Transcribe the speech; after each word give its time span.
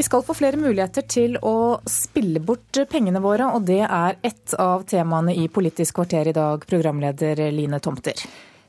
Vi 0.00 0.04
skal 0.06 0.22
få 0.24 0.32
flere 0.32 0.56
muligheter 0.56 1.04
til 1.04 1.34
å 1.44 1.76
spille 1.84 2.40
bort 2.40 2.78
pengene 2.88 3.20
våre, 3.20 3.50
og 3.52 3.66
det 3.68 3.82
er 3.84 4.14
ett 4.24 4.54
av 4.56 4.86
temaene 4.88 5.34
i 5.36 5.42
Politisk 5.52 5.98
kvarter 5.98 6.30
i 6.30 6.32
dag, 6.32 6.62
programleder 6.64 7.42
Line 7.52 7.76
Tomter. 7.84 8.22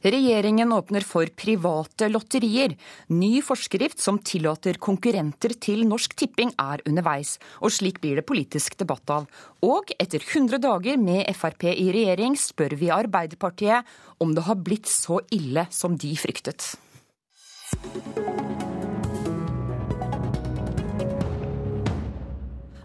Regjeringen 0.04 0.74
åpner 0.76 1.08
for 1.08 1.32
private 1.32 2.10
lotterier. 2.12 2.76
Ny 3.16 3.40
forskrift 3.48 4.04
som 4.04 4.20
tillater 4.20 4.76
konkurrenter 4.76 5.56
til 5.56 5.86
Norsk 5.88 6.18
Tipping 6.20 6.52
er 6.60 6.84
underveis, 6.84 7.38
og 7.64 7.72
slik 7.78 8.04
blir 8.04 8.20
det 8.20 8.28
politisk 8.28 8.76
debatt 8.84 9.16
av. 9.16 9.32
Og 9.64 9.96
etter 9.96 10.20
100 10.20 10.60
dager 10.68 11.00
med 11.00 11.32
Frp 11.32 11.70
i 11.72 11.94
regjering 11.96 12.36
spør 12.36 12.76
vi 12.76 12.92
Arbeiderpartiet 12.92 13.88
om 14.20 14.36
det 14.36 14.50
har 14.52 14.60
blitt 14.60 14.92
så 14.92 15.24
ille 15.32 15.70
som 15.72 15.96
de 15.96 16.12
fryktet. 16.20 16.74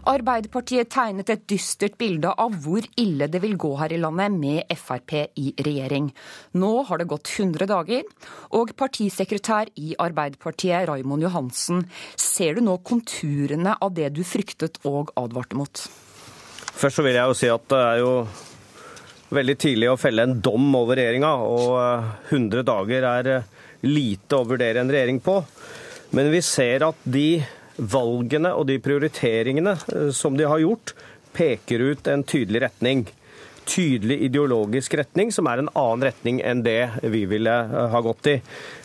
Arbeiderpartiet 0.07 0.87
tegnet 0.93 1.29
et 1.33 1.41
dystert 1.51 1.97
bilde 1.99 2.29
av 2.39 2.53
hvor 2.63 2.85
ille 2.99 3.27
det 3.27 3.41
vil 3.43 3.57
gå 3.59 3.73
her 3.81 3.91
i 3.91 3.99
landet 3.99 4.31
med 4.39 4.71
Frp 4.79 5.13
i 5.35 5.49
regjering. 5.65 6.07
Nå 6.55 6.71
har 6.87 7.01
det 7.01 7.09
gått 7.11 7.27
100 7.33 7.67
dager, 7.67 8.05
og 8.55 8.71
partisekretær 8.79 9.73
i 9.83 9.97
Arbeiderpartiet, 9.99 10.87
Raimond 10.87 11.27
Johansen, 11.27 11.83
ser 12.15 12.55
du 12.55 12.63
nå 12.63 12.77
konturene 12.87 13.75
av 13.75 13.91
det 13.97 14.13
du 14.15 14.23
fryktet 14.27 14.79
og 14.87 15.11
advarte 15.19 15.59
mot? 15.59 15.83
Først 16.77 17.01
så 17.01 17.03
vil 17.03 17.17
jeg 17.17 17.27
jo 17.27 17.37
si 17.41 17.51
at 17.51 17.67
det 17.73 17.83
er 17.83 18.01
jo 18.05 18.13
veldig 19.35 19.57
tidlig 19.59 19.91
å 19.91 19.99
felle 19.99 20.23
en 20.23 20.39
dom 20.39 20.71
over 20.79 21.01
regjeringa, 21.01 21.35
og 21.43 22.31
100 22.31 22.63
dager 22.63 23.11
er 23.11 23.31
lite 23.83 24.39
å 24.39 24.47
vurdere 24.47 24.79
en 24.85 24.91
regjering 24.93 25.19
på. 25.25 25.41
Men 26.15 26.31
vi 26.31 26.39
ser 26.45 26.87
at 26.87 27.03
de 27.03 27.41
valgene 27.77 28.53
og 28.57 28.67
de 28.69 28.79
prioriteringene 28.83 29.75
eh, 29.93 30.09
som 30.15 30.37
de 30.37 30.47
har 30.49 30.61
gjort, 30.63 30.93
peker 31.37 31.83
ut 31.91 32.09
en 32.09 32.25
tydelig 32.25 32.63
retning. 32.65 33.05
Tydelig 33.67 34.21
ideologisk 34.29 34.95
retning, 34.97 35.31
som 35.35 35.47
er 35.51 35.61
en 35.61 35.71
annen 35.75 36.07
retning 36.07 36.41
enn 36.41 36.63
det 36.65 36.81
vi 37.03 37.25
ville 37.29 37.53
eh, 37.53 37.89
ha 37.93 38.03
gått 38.05 38.31
i. 38.33 38.37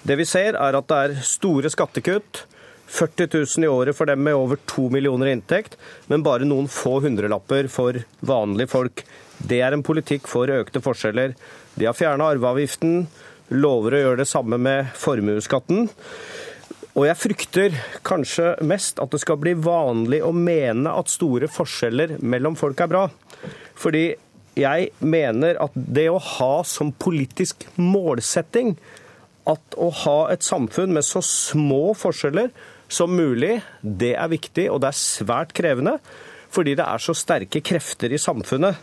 Det 0.03 0.19
vi 0.20 0.28
ser, 0.28 0.58
er 0.58 0.78
at 0.78 0.91
det 0.91 1.03
er 1.06 1.20
store 1.27 1.72
skattekutt. 1.72 2.47
40 2.92 3.31
000 3.56 3.64
i 3.64 3.69
året 3.72 3.97
for 3.97 4.11
dem 4.11 4.20
med 4.20 4.36
over 4.36 4.58
2 4.69 4.91
millioner 4.92 5.31
i 5.31 5.33
inntekt, 5.33 5.78
men 6.12 6.25
bare 6.27 6.44
noen 6.44 6.69
få 6.69 6.98
hundrelapper 7.00 7.70
for 7.72 7.97
vanlige 8.20 8.69
folk. 8.69 9.05
Det 9.41 9.62
er 9.64 9.72
en 9.72 9.84
politikk 9.86 10.28
for 10.28 10.53
økte 10.53 10.83
forskjeller. 10.84 11.33
De 11.75 11.88
har 11.88 11.97
fjerna 11.97 12.28
arveavgiften, 12.34 13.06
lover 13.48 13.97
å 13.97 14.03
gjøre 14.03 14.20
det 14.20 14.28
samme 14.28 14.59
med 14.61 14.92
formuesskatten. 14.98 15.88
Og 16.92 17.06
jeg 17.08 17.16
frykter 17.16 17.76
kanskje 18.04 18.50
mest 18.68 19.00
at 19.00 19.14
det 19.14 19.22
skal 19.22 19.38
bli 19.40 19.54
vanlig 19.56 20.20
å 20.24 20.32
mene 20.36 20.92
at 20.92 21.12
store 21.12 21.48
forskjeller 21.48 22.18
mellom 22.20 22.58
folk 22.60 22.82
er 22.84 22.90
bra. 22.92 23.06
Fordi 23.80 24.10
jeg 24.60 24.90
mener 25.00 25.56
at 25.64 25.72
det 25.72 26.10
å 26.12 26.20
ha 26.20 26.54
som 26.68 26.92
politisk 26.92 27.64
målsetting 27.80 28.74
at 29.48 29.78
å 29.80 29.88
ha 30.04 30.18
et 30.34 30.44
samfunn 30.44 30.92
med 30.92 31.06
så 31.06 31.22
små 31.24 31.96
forskjeller 31.98 32.52
som 32.92 33.14
mulig, 33.16 33.56
det 33.80 34.12
er 34.12 34.28
viktig, 34.28 34.68
og 34.68 34.82
det 34.84 34.92
er 34.92 35.00
svært 35.00 35.56
krevende. 35.56 35.96
Fordi 36.52 36.76
det 36.76 36.84
er 36.84 37.00
så 37.00 37.16
sterke 37.16 37.62
krefter 37.64 38.12
i 38.12 38.20
samfunnet 38.20 38.76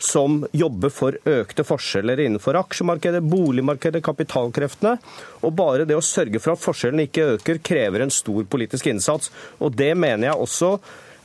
som 0.00 0.40
jobber 0.56 0.92
for 0.94 1.16
økte 1.28 1.64
forskjeller 1.66 2.22
innenfor 2.24 2.56
aksjemarkedet, 2.62 3.20
boligmarkedet, 3.28 4.02
kapitalkreftene. 4.04 4.96
Og 5.44 5.54
bare 5.56 5.86
det 5.88 5.98
å 5.98 6.04
sørge 6.04 6.40
for 6.40 6.54
at 6.54 6.62
forskjellene 6.64 7.08
ikke 7.08 7.28
øker, 7.36 7.60
krever 7.64 8.04
en 8.04 8.14
stor 8.14 8.48
politisk 8.50 8.88
innsats. 8.90 9.30
Og 9.60 9.76
det 9.76 9.92
mener 9.98 10.30
jeg 10.30 10.46
også 10.46 10.72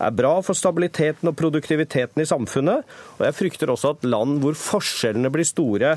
er 0.02 0.16
bra 0.16 0.34
for 0.44 0.58
stabiliteten 0.58 1.30
og 1.30 1.38
produktiviteten 1.40 2.22
i 2.22 2.28
samfunnet. 2.28 2.86
Og 3.18 3.26
jeg 3.28 3.38
frykter 3.38 3.72
også 3.72 3.94
at 3.96 4.08
land 4.08 4.40
hvor 4.44 4.58
forskjellene 4.60 5.32
blir 5.34 5.48
store, 5.48 5.96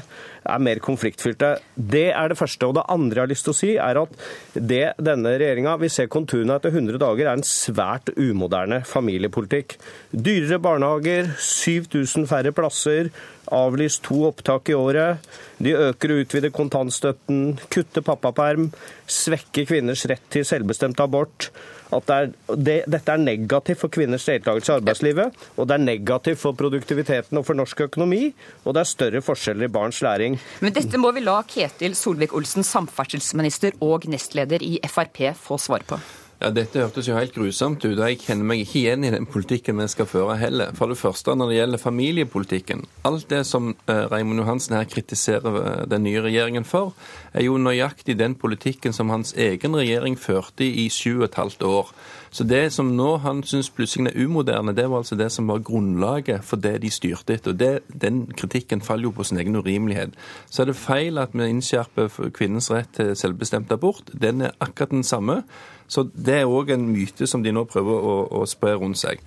er 0.49 0.63
mer 0.65 0.81
konfliktfylte. 0.83 1.57
Det 1.75 2.09
er 2.13 2.31
det 2.31 2.39
første. 2.39 2.69
Og 2.69 2.77
det 2.79 2.87
andre 2.89 3.19
jeg 3.21 3.27
har 3.27 3.33
lyst 3.33 3.47
til 3.49 3.55
å 3.55 3.59
si, 3.59 3.73
er 3.77 4.01
at 4.01 4.15
det 4.55 4.85
denne 5.03 5.35
regjeringa 5.35 5.77
vil 5.83 5.93
se 5.93 6.09
konturene 6.11 6.57
etter 6.59 6.75
100 6.75 7.01
dager, 7.03 7.27
er 7.27 7.35
en 7.37 7.47
svært 7.47 8.13
umoderne 8.17 8.83
familiepolitikk. 8.89 9.77
Dyrere 10.13 10.61
barnehager, 10.63 11.33
7000 11.43 12.29
færre 12.31 12.55
plasser, 12.57 13.11
avlyst 13.55 14.05
to 14.07 14.23
opptak 14.29 14.71
i 14.71 14.77
året. 14.77 15.25
De 15.63 15.75
øker 15.75 16.15
og 16.15 16.23
utvider 16.25 16.55
kontantstøtten, 16.55 17.59
kutter 17.73 18.05
pappaperm, 18.05 18.71
svekker 19.09 19.69
kvinners 19.69 20.07
rett 20.09 20.25
til 20.33 20.47
selvbestemt 20.47 21.01
abort 21.05 21.51
at 21.95 22.09
det 22.09 22.17
er, 22.17 22.31
det, 22.55 22.77
dette 22.91 23.15
er 23.15 23.23
negativt 23.23 23.81
for 23.83 23.93
kvinners 23.93 24.27
deltakelse 24.29 24.73
i 24.73 24.77
arbeidslivet, 24.77 25.43
og 25.57 25.69
det 25.69 25.77
er 25.79 25.85
negativt 25.85 26.43
for 26.43 26.59
produktiviteten 26.59 27.41
og 27.41 27.47
for 27.49 27.59
norsk 27.59 27.85
økonomi, 27.89 28.29
og 28.65 28.77
det 28.77 28.85
er 28.85 28.93
større 28.93 29.25
forskjeller 29.25 29.69
i 29.69 29.73
barns 29.73 30.03
læring. 30.05 30.39
Men 30.61 30.77
dette 30.77 31.01
må 31.01 31.13
vi 31.17 31.25
la 31.25 31.41
Ketil 31.49 31.97
Solvik-Olsen, 31.99 32.67
samferdselsminister 32.67 33.79
og 33.85 34.09
nestleder 34.11 34.65
i 34.65 34.79
Frp, 34.89 35.31
få 35.39 35.61
svar 35.63 35.87
på. 35.89 36.01
Ja, 36.39 36.53
Dette 36.55 36.85
hørtes 36.85 37.09
jo 37.09 37.17
helt 37.17 37.33
grusomt 37.35 37.83
ut, 37.83 37.97
og 37.99 38.05
jeg 38.05 38.21
kjenner 38.23 38.47
meg 38.47 38.61
ikke 38.63 38.77
igjen 38.79 39.03
i 39.03 39.11
den 39.11 39.25
politikken 39.27 39.81
vi 39.81 39.89
skal 39.91 40.07
føre 40.07 40.37
heller. 40.39 40.71
For 40.79 40.87
det 40.87 41.01
første 41.01 41.35
når 41.35 41.51
det 41.51 41.57
gjelder 41.57 41.81
familiepolitikken. 41.83 42.85
Alt 43.09 43.27
det 43.33 43.41
som 43.49 43.73
eh, 43.75 44.05
Raymond 44.13 44.45
Johansen 44.45 44.77
her 44.79 44.87
kritiserer 44.87 45.57
eh, 45.59 45.81
den 45.91 46.05
nye 46.07 46.23
regjeringen 46.23 46.67
for, 46.69 46.93
er 47.35 47.43
jo 47.43 47.57
nøyaktig 47.59 48.15
den 48.21 48.37
politikken 48.39 48.95
som 48.95 49.11
hans 49.11 49.35
egen 49.35 49.75
regjering 49.75 50.15
førte 50.15 50.63
i 50.63 50.87
sju 50.95 51.17
og 51.17 51.27
et 51.27 51.41
halvt 51.41 51.67
år. 51.67 51.91
Så 52.31 52.45
det 52.45 52.69
som 52.73 52.93
nå 52.95 53.17
han 53.25 53.41
syns 53.43 53.71
plutselig 53.75 54.13
er 54.13 54.27
umoderne, 54.29 54.75
det 54.77 54.85
var 54.91 55.03
altså 55.03 55.17
det 55.19 55.31
som 55.35 55.49
var 55.51 55.65
grunnlaget 55.67 56.45
for 56.45 56.61
det 56.63 56.77
de 56.85 56.91
styrte 56.93 57.35
etter. 57.35 57.51
Og 57.51 57.59
det, 57.59 57.73
Den 57.89 58.27
kritikken 58.31 58.85
faller 58.85 59.09
jo 59.09 59.17
på 59.17 59.27
sin 59.27 59.41
egen 59.43 59.57
urimelighet. 59.57 60.15
Så 60.47 60.63
er 60.63 60.71
det 60.71 60.77
feil 60.77 61.19
at 61.19 61.35
vi 61.35 61.49
innskjerper 61.51 62.31
kvinnens 62.37 62.71
rett 62.71 62.93
til 62.95 63.17
selvbestemt 63.17 63.73
abort. 63.73 64.13
Den 64.13 64.47
er 64.47 64.55
akkurat 64.61 64.95
den 64.95 65.03
samme. 65.03 65.43
Så 65.89 66.05
det 66.13 66.43
er 66.43 66.51
òg 66.51 66.75
en 66.75 66.89
myte 66.93 67.27
som 67.27 67.43
de 67.45 67.53
nå 67.55 67.65
prøver 67.69 68.11
å, 68.11 68.19
å 68.41 68.43
spre 68.49 68.75
rundt 68.77 69.01
seg. 69.01 69.23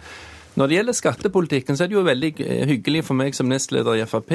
Når 0.59 0.67
det 0.67 0.77
gjelder 0.77 0.97
skattepolitikken, 0.97 1.77
så 1.77 1.85
er 1.85 1.91
det 1.91 1.97
jo 1.97 2.05
veldig 2.05 2.31
eh, 2.43 2.63
hyggelig 2.69 3.05
for 3.07 3.17
meg 3.17 3.35
som 3.37 3.49
nestleder 3.49 3.97
i 3.97 4.05
Frp 4.09 4.33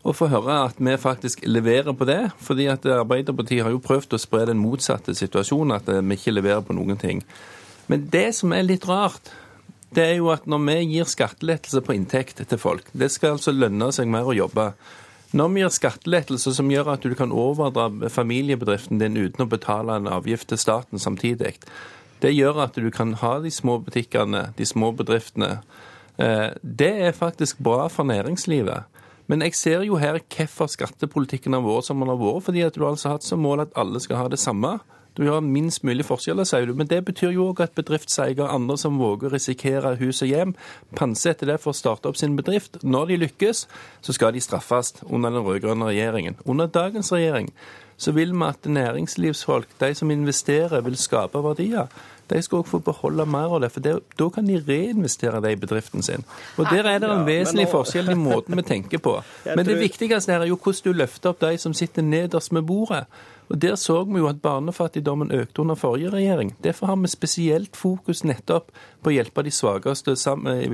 å 0.00 0.14
få 0.16 0.30
høre 0.32 0.54
at 0.70 0.78
vi 0.80 0.94
faktisk 0.96 1.42
leverer 1.44 1.92
på 1.92 2.06
det. 2.08 2.30
fordi 2.38 2.66
at 2.72 2.86
Arbeiderpartiet 2.86 3.64
har 3.64 3.70
jo 3.70 3.82
prøvd 3.84 4.16
å 4.16 4.20
spre 4.20 4.46
den 4.48 4.58
motsatte 4.58 5.14
situasjonen, 5.14 5.76
at 5.76 5.88
vi 5.88 6.16
ikke 6.16 6.32
leverer 6.32 6.64
på 6.64 6.72
noen 6.72 6.96
ting. 6.96 7.22
Men 7.88 8.08
det 8.12 8.34
som 8.34 8.52
er 8.52 8.62
litt 8.62 8.86
rart, 8.88 9.32
det 9.94 10.04
er 10.06 10.16
jo 10.20 10.30
at 10.30 10.46
når 10.46 10.62
vi 10.66 10.94
gir 10.94 11.04
skattelettelse 11.10 11.82
på 11.84 11.96
inntekt 11.96 12.42
til 12.48 12.58
folk, 12.58 12.86
det 12.92 13.10
skal 13.10 13.36
altså 13.36 13.52
lønne 13.52 13.90
seg 13.92 14.08
mer 14.08 14.28
å 14.30 14.36
jobbe. 14.36 14.70
Når 15.30 15.50
vi 15.54 15.62
gir 15.62 15.70
skattelettelser 15.70 16.54
som 16.56 16.70
gjør 16.72 16.88
at 16.96 17.04
du 17.06 17.14
kan 17.14 17.30
overdra 17.30 17.86
familiebedriften 18.10 18.98
din 18.98 19.18
uten 19.18 19.44
å 19.44 19.50
betale 19.50 19.94
en 20.00 20.10
avgift 20.10 20.48
til 20.50 20.58
staten 20.58 20.98
samtidig, 20.98 21.54
det 22.20 22.32
gjør 22.34 22.64
at 22.66 22.74
du 22.74 22.90
kan 22.90 23.14
ha 23.20 23.36
de 23.40 23.52
små 23.54 23.78
butikkene, 23.84 24.48
de 24.58 24.66
små 24.66 24.90
bedriftene. 24.98 25.60
Eh, 26.18 26.50
det 26.62 26.90
er 27.06 27.16
faktisk 27.16 27.62
bra 27.62 27.86
for 27.88 28.08
næringslivet. 28.10 28.90
Men 29.30 29.46
jeg 29.46 29.54
ser 29.54 29.84
jo 29.86 30.00
her 30.02 30.18
hvorfor 30.18 30.66
skattepolitikken 30.66 31.54
har 31.54 31.62
vært 31.62 31.86
som 31.86 32.02
den 32.02 32.10
har 32.10 32.18
vært, 32.18 32.48
fordi 32.48 32.66
at 32.66 32.74
du 32.74 32.82
altså 32.84 33.08
har 33.08 33.20
hatt 33.20 33.28
som 33.28 33.40
mål 33.46 33.62
at 33.68 33.76
alle 33.78 34.02
skal 34.02 34.24
ha 34.24 34.28
det 34.32 34.40
samme. 34.42 34.80
Du 35.18 35.26
har 35.28 35.40
minst 35.44 35.82
mulig 35.84 36.06
forskjeller, 36.08 36.46
sier 36.48 36.68
du. 36.68 36.74
Men 36.78 36.88
det 36.90 37.02
betyr 37.08 37.34
jo 37.34 37.50
òg 37.50 37.64
at 37.64 37.74
bedriftseiere 37.78 38.44
og 38.44 38.54
andre 38.54 38.78
som 38.80 39.00
våger 39.00 39.30
å 39.30 39.34
risikere 39.34 39.96
hus 40.00 40.22
og 40.24 40.30
hjem, 40.30 40.54
pantsetter 40.98 41.50
det 41.50 41.58
for 41.62 41.74
å 41.74 41.80
starte 41.80 42.10
opp 42.10 42.20
sin 42.20 42.38
bedrift. 42.38 42.80
Når 42.82 43.12
de 43.12 43.20
lykkes, 43.24 43.66
så 44.06 44.16
skal 44.16 44.34
de 44.36 44.44
straffes 44.44 44.94
under 45.08 45.34
den 45.34 45.46
rød-grønne 45.46 45.90
regjeringen. 45.90 46.38
Under 46.46 46.70
dagens 46.70 47.12
regjering 47.12 47.50
så 48.00 48.14
vil 48.16 48.32
vi 48.32 48.46
at 48.46 48.64
næringslivsfolk, 48.64 49.74
de 49.80 49.92
som 49.94 50.10
investerer, 50.10 50.80
vil 50.86 50.96
skape 50.96 51.42
verdier 51.44 51.90
de 52.30 52.42
skal 52.42 52.58
også 52.58 52.70
få 52.70 52.78
beholde 52.78 53.26
mer 53.26 53.54
av 53.54 53.60
det. 53.64 53.72
For 53.74 53.84
det, 53.84 53.96
da 54.18 54.28
kan 54.34 54.46
de 54.46 54.60
reinvestere 54.68 55.40
det 55.42 55.54
i 55.54 55.58
bedriften 55.60 56.02
sin. 56.02 56.24
Og 56.56 56.66
Der 56.70 56.86
er 56.86 56.98
det 57.02 57.10
en 57.10 57.26
vesentlig 57.26 57.66
nå... 57.66 57.72
forskjell 57.72 58.12
i 58.12 58.18
måten 58.18 58.56
vi 58.56 58.66
tenker 58.66 59.02
på. 59.02 59.16
Men 59.56 59.66
det 59.66 59.78
viktigste 59.80 60.32
her 60.32 60.46
er 60.46 60.52
jo 60.52 60.58
hvordan 60.58 60.84
du 60.84 61.02
løfter 61.02 61.34
opp 61.34 61.42
de 61.42 61.58
som 61.58 61.74
sitter 61.74 62.06
nederst 62.06 62.52
med 62.52 62.62
bordet. 62.62 63.04
Og 63.50 63.62
Der 63.62 63.74
så 63.76 64.04
vi 64.04 64.20
jo 64.20 64.28
at 64.30 64.42
barnefattigdommen 64.42 65.32
økte 65.34 65.62
under 65.62 65.74
forrige 65.74 66.10
regjering. 66.10 66.54
Derfor 66.64 66.86
har 66.86 66.96
vi 66.96 67.08
spesielt 67.08 67.76
fokus 67.76 68.22
nettopp 68.24 68.70
på 69.02 69.10
å 69.10 69.14
hjelpe 69.14 69.42
de 69.42 69.50
svakeste 69.50 70.14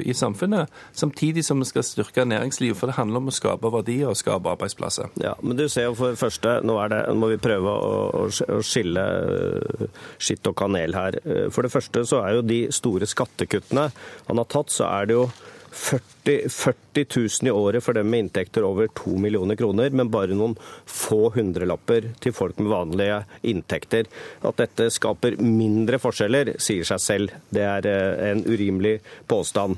i 0.05 0.13
samfunnet, 0.13 0.69
samtidig 0.93 1.45
som 1.45 1.63
vi 1.63 1.69
skal 1.69 1.87
styrke 1.87 2.27
næringslivet. 2.29 2.77
For 2.77 2.91
det 2.91 2.99
handler 2.99 3.23
om 3.23 3.33
å 3.33 3.35
skape 3.35 3.73
verdier 3.73 4.11
og 4.11 4.21
skape 4.21 4.53
arbeidsplasser. 4.53 5.09
Ja, 5.23 5.35
Men 5.43 5.57
du 5.57 5.69
ser 5.69 5.89
jo 5.89 5.95
for 5.95 6.13
det 6.13 6.21
første, 6.21 6.61
nå, 6.63 6.77
det, 6.93 7.03
nå 7.09 7.17
må 7.23 7.33
vi 7.33 7.41
prøve 7.41 7.73
å, 7.73 8.29
å 8.29 8.61
skille 8.61 9.07
øh, 9.25 9.89
skitt 10.19 10.47
og 10.47 10.57
kanel 10.61 10.95
her. 10.95 11.21
For 11.51 11.65
det 11.65 11.73
første 11.73 12.05
så 12.05 12.21
er 12.27 12.37
jo 12.37 12.47
de 12.47 12.61
store 12.75 13.09
skattekuttene 13.09 13.91
han 14.27 14.43
har 14.43 14.51
tatt, 14.53 14.73
så 14.75 14.91
er 14.91 15.09
det 15.09 15.17
jo 15.17 15.29
40, 15.77 16.49
40 16.51 17.05
000 17.43 17.49
i 17.49 17.51
året 17.51 17.85
for 17.85 17.97
dem 17.97 18.09
med 18.11 18.25
inntekter 18.25 18.65
over 18.67 18.89
2 18.97 19.19
millioner 19.21 19.59
kroner, 19.61 19.93
men 19.93 20.11
bare 20.11 20.35
noen 20.35 20.57
få 20.89 21.29
hundrelapper 21.37 22.11
til 22.23 22.35
folk 22.35 22.59
med 22.59 22.73
vanlige 22.73 23.21
inntekter. 23.53 24.09
At 24.47 24.59
dette 24.63 24.89
skaper 24.95 25.39
mindre 25.43 26.01
forskjeller, 26.03 26.57
sier 26.63 26.89
seg 26.89 27.03
selv. 27.03 27.39
Det 27.53 27.65
er 27.67 27.91
eh, 27.93 28.29
en 28.33 28.45
urimelig 28.49 28.99
påstand. 29.29 29.77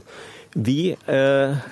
Vi 0.57 0.95
eh, 0.95 1.67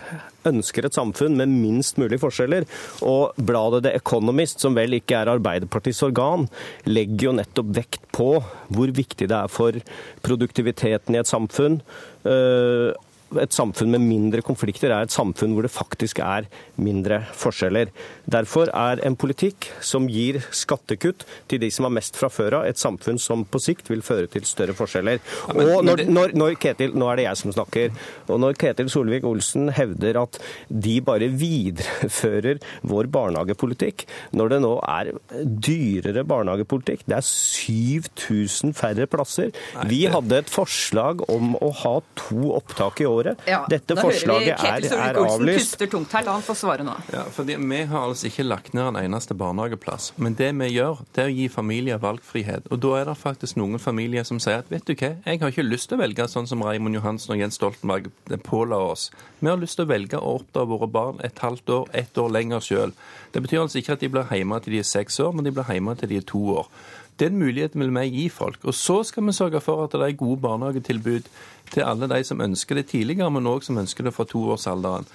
ønsker 0.47 0.87
et 0.87 0.97
samfunn 0.97 1.39
med 1.39 1.51
minst 1.51 1.97
mulig 2.01 2.19
forskjeller. 2.23 2.67
Og 3.07 3.39
bladet 3.39 3.87
The 3.87 3.95
Economist, 3.97 4.61
som 4.63 4.77
vel 4.77 4.99
ikke 4.99 5.23
er 5.23 5.33
Arbeiderpartiets 5.33 6.05
organ, 6.07 6.47
legger 6.89 7.31
jo 7.31 7.37
nettopp 7.39 7.73
vekt 7.79 8.05
på 8.17 8.31
hvor 8.43 8.93
viktig 8.95 9.31
det 9.31 9.39
er 9.39 9.53
for 9.53 9.81
produktiviteten 10.27 11.17
i 11.17 11.23
et 11.23 11.31
samfunn. 11.31 11.81
Et 13.35 13.51
samfunn 13.51 13.91
med 13.91 14.05
mindre 14.07 14.43
konflikter 14.47 14.93
er 14.95 15.03
et 15.03 15.11
samfunn 15.11 15.57
hvor 15.57 15.67
det 15.67 15.73
faktisk 15.75 16.21
er 16.23 16.47
mindre 16.79 17.19
forskjeller. 17.35 17.91
Derfor 18.31 18.71
er 18.71 19.01
en 19.07 19.17
politikk 19.19 19.67
som 19.83 20.07
gir 20.07 20.39
skattekutt 20.55 21.25
til 21.51 21.59
de 21.63 21.71
som 21.75 21.89
har 21.89 21.95
mest 21.97 22.19
fra 22.19 22.31
før 22.31 22.61
av, 22.61 22.69
et 22.71 22.79
samfunn 22.79 23.19
som 23.19 23.43
på 23.43 23.59
sikt 23.63 23.91
vil 23.91 24.05
føre 24.07 24.31
til 24.31 24.47
større 24.47 24.77
forskjeller. 24.79 25.19
Og 25.51 25.83
når, 25.87 26.05
når, 26.07 26.37
når 26.39 26.55
Ketil, 26.63 26.95
Nå 26.97 27.09
er 27.11 27.19
det 27.19 27.27
jeg 27.27 27.41
som 27.43 27.55
snakker. 27.57 27.99
Og 28.31 28.39
når 28.41 28.55
Ketil 28.63 28.93
Solvik-Olsen 28.95 29.73
hevder 29.75 30.21
at 30.23 30.39
de 30.71 30.95
bare 31.05 31.27
viderefører 31.35 32.63
vår 32.87 33.11
barnehagepolitikk, 33.11 34.07
når 34.39 34.55
det 34.55 34.61
nå 34.63 34.73
er 34.87 35.13
dyrere 35.67 36.23
barnehagepolitikk, 36.29 37.03
det 37.11 37.19
er 37.19 37.27
7000 37.27 38.77
færre 38.79 39.11
plasser. 39.11 39.51
Vi 39.91 40.05
hadde 40.11 40.45
et 40.45 40.53
forslag 40.53 41.27
om 41.33 41.57
å 41.59 41.73
ha 41.83 41.97
to 42.23 42.53
opptak 42.55 43.03
i 43.03 43.09
år 43.11 43.16
året. 43.17 43.43
Ja, 43.49 43.63
Dette 43.71 43.97
forslaget 43.99 44.61
er, 44.61 44.87
er 44.97 45.19
avlyst. 45.23 45.79
tungt 45.91 46.13
her, 46.17 46.25
la 46.27 46.37
han 46.37 46.45
få 46.47 46.55
svare 46.59 46.85
nå. 46.87 46.95
Ja, 47.13 47.25
fordi 47.33 47.57
Vi 47.57 47.83
har 47.91 48.07
altså 48.09 48.29
ikke 48.31 48.45
lagt 48.47 48.75
ned 48.77 48.87
en 48.93 49.01
eneste 49.01 49.35
barnehageplass. 49.35 50.13
Men 50.17 50.35
det 50.39 50.53
vi 50.61 50.69
gjør, 50.77 51.03
det 51.17 51.25
er 51.25 51.31
å 51.31 51.37
gi 51.37 51.49
familier 51.53 51.99
valgfrihet. 52.03 52.69
Og 52.71 52.81
da 52.85 52.95
er 53.01 53.11
det 53.11 53.17
faktisk 53.21 53.57
noen 53.61 53.79
familier 53.83 54.25
som 54.29 54.41
sier 54.43 54.63
at 54.63 54.71
vet 54.73 54.87
du 54.87 54.95
hva, 54.95 55.15
jeg 55.27 55.41
har 55.41 55.53
ikke 55.53 55.67
lyst 55.67 55.91
til 55.91 55.99
å 55.99 56.03
velge 56.05 56.29
sånn 56.33 56.47
som 56.51 56.63
Raymond 56.67 56.95
Johansen 56.99 57.35
og 57.35 57.41
Jens 57.43 57.59
Stoltenberg 57.61 58.11
påla 58.47 58.77
oss. 58.93 59.11
Vi 59.41 59.49
har 59.51 59.59
lyst 59.61 59.77
til 59.81 59.87
å 59.87 59.91
velge 59.91 60.19
å 60.21 60.37
oppdra 60.41 60.65
våre 60.69 60.89
barn 60.89 61.21
et 61.25 61.39
halvt 61.43 61.69
år, 61.71 61.89
ett 61.93 62.19
år 62.19 62.31
lenger 62.33 62.61
sjøl. 62.65 62.93
Det 63.33 63.43
betyr 63.45 63.65
altså 63.65 63.81
ikke 63.81 63.97
at 63.97 64.05
de 64.05 64.09
blir 64.13 64.31
hjemme 64.33 64.61
til 64.65 64.77
de 64.77 64.81
er 64.81 64.89
seks 64.89 65.21
år, 65.21 65.35
men 65.37 65.45
de 65.45 65.53
blir 65.57 65.69
hjemme 65.69 65.97
til 66.01 66.09
de 66.13 66.21
er 66.23 66.29
to 66.29 66.41
år. 66.61 66.71
Den 67.21 67.39
muligheten 67.41 67.81
vil 67.81 67.95
vi 67.95 68.09
gi 68.13 68.29
folk. 68.29 68.59
Og 68.65 68.75
så 68.75 69.03
skal 69.09 69.25
vi 69.27 69.33
sørge 69.33 69.61
for 69.61 69.85
at 69.85 69.93
det 69.93 70.03
er 70.05 70.19
gode 70.21 70.41
barnehagetilbud 70.41 71.29
til 71.73 71.81
alle 71.81 72.09
de 72.09 72.25
som 72.25 72.41
ønsker 72.41 72.75
det 72.75 72.87
tidligere, 72.93 73.31
men 73.31 73.49
òg 73.49 73.65
som 73.65 73.79
ønsker 73.79 74.05
det 74.05 74.15
fra 74.15 74.25
toårsalderen. 74.29 75.09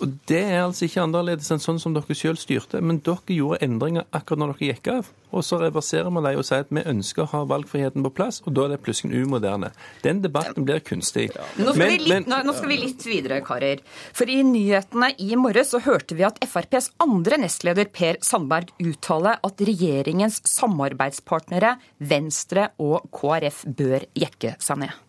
Og 0.00 0.14
Det 0.28 0.40
er 0.40 0.62
altså 0.62 0.86
ikke 0.86 1.02
annerledes 1.02 1.50
enn 1.52 1.60
sånn 1.62 1.80
som 1.82 1.94
dere 1.96 2.16
selv 2.16 2.40
styrte, 2.40 2.80
men 2.80 3.00
dere 3.04 3.34
gjorde 3.34 3.60
endringer 3.64 4.06
akkurat 4.14 4.42
når 4.42 4.54
dere 4.54 4.70
gikk 4.72 4.90
av. 4.92 5.10
Og 5.32 5.44
så 5.46 5.58
reverserer 5.60 6.10
vi 6.12 6.22
dem 6.26 6.40
og 6.40 6.44
sier 6.44 6.64
at 6.64 6.72
vi 6.72 6.84
ønsker 6.92 7.24
å 7.24 7.30
ha 7.32 7.42
valgfriheten 7.48 8.04
på 8.04 8.12
plass, 8.18 8.42
og 8.44 8.56
da 8.56 8.66
er 8.66 8.74
det 8.74 8.82
plutselig 8.84 9.22
umoderne. 9.24 9.72
Den 10.04 10.20
debatten 10.24 10.66
blir 10.68 10.82
kunstig. 10.84 11.30
Nå 11.32 11.72
skal, 11.72 11.78
men, 11.80 11.94
vi, 11.94 12.10
litt, 12.10 12.28
nå, 12.28 12.40
nå 12.44 12.56
skal 12.56 12.72
vi 12.72 12.80
litt 12.82 13.06
videre, 13.06 13.40
karer. 13.44 13.80
For 14.16 14.28
i 14.28 14.42
nyhetene 14.46 15.12
i 15.24 15.32
morges 15.40 15.72
så 15.72 15.80
hørte 15.84 16.18
vi 16.18 16.26
at 16.28 16.40
FrPs 16.44 16.92
andre 17.02 17.40
nestleder 17.44 17.88
Per 17.92 18.20
Sandberg 18.24 18.74
uttale 18.84 19.38
at 19.40 19.64
regjeringens 19.64 20.42
samarbeidspartnere 20.52 21.78
Venstre 22.12 22.70
og 22.82 23.08
KrF 23.14 23.64
bør 23.72 24.06
jekke 24.18 24.56
seg 24.62 24.84
ned. 24.84 25.00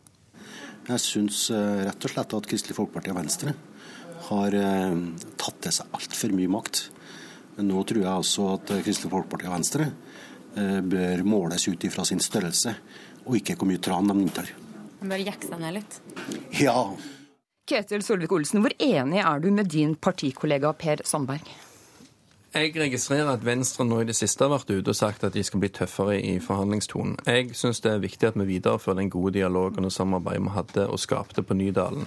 Jeg 0.84 1.00
syns 1.00 1.46
eh, 1.54 1.86
rett 1.88 2.08
og 2.08 2.12
slett 2.12 2.34
at 2.36 2.48
Kristelig 2.50 2.76
Folkeparti 2.76 3.12
og 3.14 3.22
Venstre 3.22 3.54
har 4.30 4.58
eh, 4.58 5.00
tatt 5.40 5.62
til 5.66 5.76
seg 5.76 5.96
altfor 5.98 6.36
mye 6.36 6.52
makt. 6.52 6.84
Men 7.58 7.70
nå 7.70 7.84
tror 7.86 8.02
jeg 8.02 8.26
også 8.26 8.48
at 8.56 8.76
Kristelig 8.86 9.12
Folkeparti 9.14 9.50
og 9.50 9.56
Venstre 9.56 9.90
eh, 9.90 10.80
bør 10.82 11.26
måles 11.28 11.68
ut 11.70 11.84
ifra 11.86 12.06
sin 12.08 12.24
størrelse, 12.24 12.76
og 13.26 13.38
ikke 13.40 13.58
hvor 13.58 13.70
mye 13.70 13.84
tran 13.84 14.10
de 14.10 14.18
inntar. 14.26 14.54
De 15.02 15.12
bør 15.12 15.26
jekke 15.28 15.50
seg 15.50 15.62
ned 15.62 15.78
litt? 15.82 16.00
Ja. 16.62 16.78
Ketil 17.68 18.04
Solvik-Olsen, 18.04 18.64
hvor 18.64 18.74
enig 18.80 19.22
er 19.24 19.44
du 19.44 19.52
med 19.56 19.70
din 19.72 19.96
partikollega 19.96 20.74
Per 20.76 21.06
Sandberg? 21.08 21.48
Jeg 22.54 22.76
registrerer 22.78 23.32
at 23.32 23.46
Venstre 23.46 23.82
nå 23.88 24.04
i 24.04 24.06
det 24.06 24.14
siste 24.14 24.46
har 24.46 24.52
vært 24.54 24.70
ute 24.70 24.92
og 24.92 24.98
sagt 24.98 25.24
at 25.26 25.34
de 25.34 25.42
skal 25.42 25.64
bli 25.64 25.72
tøffere 25.74 26.20
i 26.22 26.36
forhandlingstonen. 26.44 27.16
Jeg 27.26 27.56
syns 27.58 27.82
det 27.82 27.90
er 27.90 28.04
viktig 28.04 28.28
at 28.30 28.38
vi 28.38 28.46
viderefører 28.52 29.00
den 29.00 29.10
gode 29.10 29.34
dialogen 29.40 29.88
og 29.88 29.96
samarbeidet 29.96 30.44
vi 30.44 30.54
hadde 30.54 30.86
og 30.86 31.02
skapte 31.02 31.42
på 31.42 31.58
Nydalen. 31.58 32.06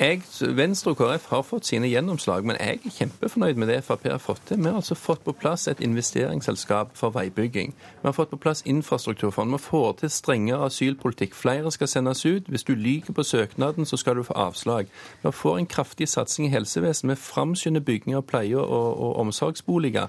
Jeg, 0.00 0.22
Venstre 0.56 0.90
og 0.90 0.96
KrF 0.96 1.26
har 1.28 1.42
fått 1.44 1.66
sine 1.68 1.88
gjennomslag, 1.90 2.44
men 2.48 2.56
jeg 2.56 2.78
er 2.78 2.92
kjempefornøyd 2.94 3.58
med 3.60 3.68
det 3.68 3.82
Frp 3.84 4.06
har 4.08 4.22
fått 4.24 4.40
til. 4.48 4.56
Vi 4.56 4.70
har 4.70 4.78
altså 4.78 4.96
fått 4.96 5.20
på 5.26 5.34
plass 5.36 5.68
et 5.68 5.82
investeringsselskap 5.84 6.94
for 6.96 7.12
veibygging. 7.12 7.74
Vi 7.76 8.08
har 8.08 8.16
fått 8.16 8.30
på 8.30 8.38
plass 8.40 8.62
infrastrukturfond. 8.64 9.52
Vi 9.52 9.58
får 9.60 9.92
til 10.00 10.10
strengere 10.10 10.70
asylpolitikk. 10.70 11.36
Flere 11.36 11.72
skal 11.72 11.88
sendes 11.92 12.24
ut. 12.24 12.48
Hvis 12.48 12.64
du 12.64 12.72
lyver 12.72 13.12
på 13.12 13.22
søknaden, 13.22 13.84
så 13.84 14.00
skal 14.00 14.16
du 14.16 14.22
få 14.22 14.38
avslag. 14.40 14.88
Vi 15.22 15.32
får 15.32 15.58
en 15.58 15.66
kraftig 15.66 16.08
satsing 16.08 16.46
i 16.46 16.54
helsevesenet. 16.56 17.18
Vi 17.18 17.20
framskynder 17.20 17.80
bygging 17.80 18.16
av 18.16 18.24
pleie- 18.24 18.56
og, 18.56 19.00
og 19.00 19.16
omsorgsboliger. 19.16 20.08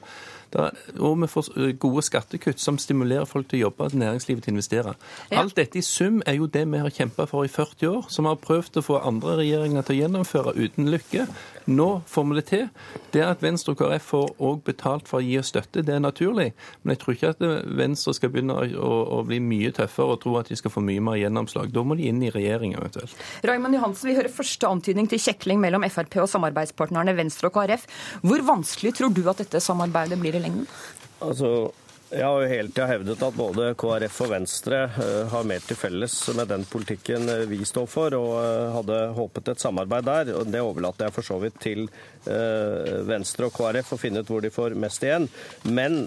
Er, 0.59 0.75
og 0.99 1.19
vi 1.21 1.29
får 1.31 1.49
gode 1.79 2.03
skattekutt 2.03 2.59
som 2.59 2.79
stimulerer 2.81 3.27
folk 3.29 3.47
til 3.49 3.61
å 3.61 3.67
jobbe 3.67 3.87
og 3.87 3.95
næringslivet 3.97 4.43
til 4.45 4.53
å 4.53 4.57
investere. 4.57 4.95
Ja. 5.31 5.41
Alt 5.41 5.55
dette 5.59 5.79
i 5.79 5.85
sum 5.85 6.21
er 6.27 6.39
jo 6.39 6.49
det 6.51 6.65
vi 6.67 6.81
har 6.81 6.91
kjempa 6.91 7.27
for 7.29 7.47
i 7.47 7.51
40 7.51 7.87
år, 7.91 8.09
som 8.11 8.27
har 8.29 8.39
prøvd 8.41 8.81
å 8.81 8.85
få 8.85 8.99
andre 8.99 9.37
regjeringer 9.41 9.87
til 9.87 9.97
å 9.97 10.01
gjennomføre 10.01 10.55
uten 10.59 10.91
lykke. 10.91 11.27
Nå 11.71 11.89
får 12.09 12.27
vi 12.27 12.37
det 12.39 12.45
til. 12.49 12.67
Det 13.13 13.23
at 13.25 13.43
Venstre 13.43 13.75
og 13.75 13.81
KrF 13.81 14.07
får 14.11 14.31
òg 14.41 14.63
betalt 14.65 15.09
for 15.09 15.21
å 15.21 15.25
gi 15.25 15.37
oss 15.39 15.51
støtte, 15.53 15.83
det 15.85 15.95
er 15.95 16.03
naturlig. 16.03 16.51
Men 16.81 16.95
jeg 16.95 17.01
tror 17.03 17.15
ikke 17.15 17.33
at 17.35 17.43
Venstre 17.77 18.15
skal 18.17 18.31
begynne 18.33 18.57
å, 18.57 18.91
å 19.17 19.21
bli 19.27 19.39
mye 19.43 19.71
tøffere 19.75 20.15
og 20.15 20.21
tro 20.23 20.35
at 20.39 20.49
de 20.51 20.57
skal 20.57 20.73
få 20.73 20.83
mye 20.85 21.03
mer 21.03 21.19
gjennomslag. 21.21 21.71
Da 21.73 21.83
må 21.85 21.97
de 21.99 22.09
inn 22.09 22.21
i 22.25 22.31
regjering 22.33 22.75
eventuelt. 22.79 23.15
Raymond 23.47 23.77
Johansen, 23.77 24.09
vi 24.09 24.17
hører 24.17 24.33
første 24.33 24.69
antydning 24.69 25.09
til 25.11 25.21
kjekling 25.21 25.61
mellom 25.61 25.85
Frp 25.91 26.19
og 26.23 26.29
samarbeidspartnerne 26.31 27.15
Venstre 27.17 27.51
og 27.51 27.57
KrF. 27.59 27.87
Hvor 28.25 28.45
vanskelig 28.47 28.95
tror 28.97 29.13
du 29.15 29.23
at 29.29 29.43
dette 29.43 29.61
samarbeidet 29.63 30.19
blir 30.21 30.37
i 30.39 30.40
lengden? 30.43 30.67
Altså, 31.21 31.71
jeg 32.11 32.27
har 32.27 32.41
jo 32.43 32.47
hele 32.51 32.71
tida 32.73 32.85
hevdet 32.89 33.21
at 33.23 33.35
både 33.37 33.69
KrF 33.79 34.17
og 34.25 34.31
Venstre 34.33 34.79
eh, 34.99 35.29
har 35.31 35.45
mer 35.47 35.61
til 35.63 35.77
felles 35.79 36.15
med 36.35 36.49
den 36.51 36.65
politikken 36.67 37.29
eh, 37.31 37.45
vi 37.47 37.61
står 37.67 37.87
for, 37.87 38.15
og 38.17 38.33
eh, 38.41 38.73
hadde 38.75 38.97
håpet 39.15 39.53
et 39.53 39.63
samarbeid 39.63 40.09
der. 40.09 40.33
og 40.35 40.49
Det 40.51 40.63
overlater 40.65 41.07
jeg 41.07 41.15
for 41.15 41.29
så 41.29 41.39
vidt 41.39 41.61
til 41.63 41.87
Venstre 42.21 43.47
og 43.47 43.55
KrF 43.55 43.95
å 43.95 43.97
finne 43.97 44.21
ut 44.21 44.27
hvor 44.29 44.43
de 44.43 44.51
får 44.53 44.75
mest 44.77 45.01
igjen. 45.07 45.29
Men 45.63 46.03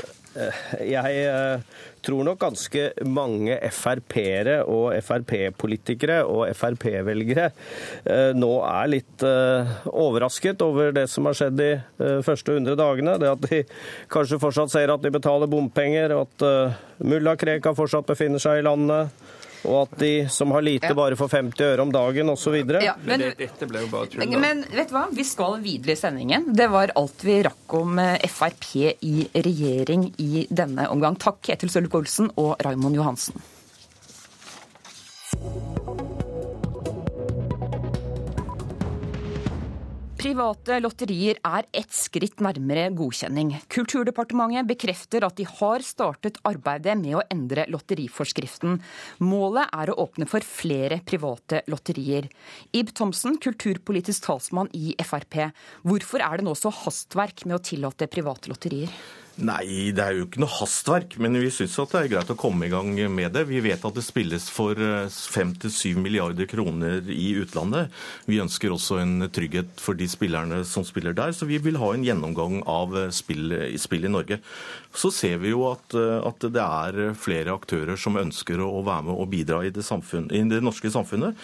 jeg 0.84 1.62
tror 2.04 2.24
nok 2.26 2.40
ganske 2.40 2.88
mange 3.08 3.56
Frp-ere 3.72 4.58
og 4.68 4.92
Frp-politikere 5.04 6.20
og 6.28 6.46
Frp-velgere 6.56 7.46
eh, 7.48 8.32
nå 8.36 8.52
er 8.68 8.90
litt 8.92 9.24
eh, 9.24 9.72
overrasket 9.88 10.64
over 10.66 10.92
det 10.96 11.06
som 11.12 11.28
har 11.28 11.38
skjedd 11.38 11.58
de 11.60 11.70
eh, 11.76 12.18
første 12.26 12.58
100 12.58 12.76
dagene. 12.80 13.16
Det 13.20 13.30
at 13.30 13.46
de 13.48 13.62
kanskje 14.12 14.40
fortsatt 14.42 14.74
ser 14.74 14.92
at 14.92 15.04
de 15.04 15.14
betaler 15.14 15.50
bompenger, 15.50 16.14
og 16.16 16.26
at 16.28 16.76
mulla 17.04 17.36
Krekar 17.40 17.76
fortsatt 17.76 18.08
befinner 18.08 18.42
seg 18.42 18.60
i 18.60 18.66
landet 18.66 19.14
og 19.64 19.78
at 19.84 19.96
de 20.00 20.12
som 20.32 20.52
har 20.54 20.64
lite, 20.64 20.92
bare 20.96 21.16
får 21.18 21.32
50 21.36 21.64
øre 21.66 21.86
om 21.86 21.92
dagen 21.94 22.32
osv. 22.32 22.56
Ja, 22.84 22.94
men, 23.02 23.24
men 23.24 23.38
dette 23.38 23.68
ble 23.70 23.84
jo 23.84 23.90
bare 23.92 24.10
tull. 24.12 24.36
Men 24.40 24.64
vet 24.70 24.92
du 24.92 24.96
hva, 24.96 25.06
vi 25.14 25.26
skal 25.28 25.58
videre 25.64 25.96
i 25.96 26.00
sendingen. 26.00 26.50
Det 26.56 26.68
var 26.72 26.94
alt 27.00 27.24
vi 27.24 27.40
rakk 27.46 27.78
om 27.80 27.98
Frp 28.28 28.70
i 29.04 29.16
regjering 29.34 30.10
i 30.22 30.46
denne 30.50 30.88
omgang. 30.92 31.18
Takk 31.20 31.40
Ketil 31.44 31.72
Sølvik-Olsen 31.72 32.32
og 32.40 32.56
Raimond 32.64 33.00
Johansen. 33.00 33.53
Private 40.24 40.78
lotterier 40.80 41.36
er 41.44 41.66
ett 41.76 41.92
skritt 41.92 42.38
nærmere 42.40 42.86
godkjenning. 42.96 43.50
Kulturdepartementet 43.68 44.64
bekrefter 44.70 45.26
at 45.26 45.34
de 45.36 45.44
har 45.44 45.82
startet 45.84 46.38
arbeidet 46.48 46.94
med 46.96 47.18
å 47.18 47.24
endre 47.28 47.66
lotteriforskriften. 47.68 48.78
Målet 49.20 49.68
er 49.76 49.92
å 49.92 49.98
åpne 50.06 50.24
for 50.30 50.46
flere 50.48 51.02
private 51.04 51.60
lotterier. 51.68 52.30
Ib 52.72 52.94
Thomsen, 52.96 53.36
kulturpolitisk 53.36 54.24
talsmann 54.24 54.72
i 54.72 54.94
Frp. 55.04 55.50
Hvorfor 55.84 56.24
er 56.24 56.40
det 56.40 56.48
nå 56.48 56.56
så 56.56 56.72
hastverk 56.72 57.44
med 57.44 57.58
å 57.58 57.64
tillate 57.68 58.08
private 58.08 58.48
lotterier? 58.48 58.96
Nei, 59.34 59.90
det 59.90 59.98
er 59.98 60.14
jo 60.14 60.26
ikke 60.28 60.38
noe 60.44 60.54
hastverk, 60.60 61.16
men 61.18 61.34
vi 61.42 61.48
syns 61.50 61.74
det 61.90 61.98
er 61.98 62.10
greit 62.12 62.28
å 62.30 62.36
komme 62.38 62.68
i 62.68 62.70
gang 62.70 62.92
med 63.10 63.32
det. 63.34 63.42
Vi 63.48 63.58
vet 63.64 63.82
at 63.82 63.96
det 63.96 64.04
spilles 64.06 64.46
for 64.54 64.78
5-7 64.78 65.64
eh, 65.66 65.98
milliarder 65.98 66.46
kroner 66.46 67.02
i 67.10 67.32
utlandet. 67.42 67.90
Vi 68.30 68.38
ønsker 68.38 68.70
også 68.70 69.00
en 69.02 69.26
trygghet 69.34 69.82
for 69.82 69.98
de 69.98 70.06
spillerne 70.10 70.62
som 70.68 70.86
spiller 70.86 71.16
der, 71.18 71.34
så 71.34 71.48
vi 71.50 71.58
vil 71.58 71.80
ha 71.82 71.90
en 71.90 72.06
gjennomgang 72.06 72.60
av 72.70 72.94
eh, 73.00 73.10
spill, 73.10 73.50
spill 73.82 74.06
i 74.06 74.14
Norge. 74.14 74.38
Så 74.94 75.10
ser 75.10 75.42
vi 75.42 75.50
jo 75.50 75.66
at, 75.72 75.98
eh, 75.98 76.20
at, 76.22 76.46
det 76.54 76.62
er 76.62 77.18
flere 77.18 77.58
aktører 77.58 77.98
som 77.98 78.20
ønsker 78.20 78.62
å 78.62 78.84
være 78.86 79.08
med 79.08 79.18
og 79.18 79.32
bidra 79.34 79.64
i 79.66 79.74
det, 79.74 79.82
samfunn, 79.82 80.30
i 80.30 80.44
det 80.46 80.62
norske 80.62 80.94
samfunnet. 80.94 81.34